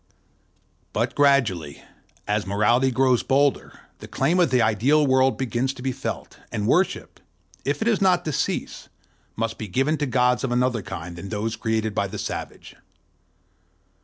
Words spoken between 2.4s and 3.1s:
morality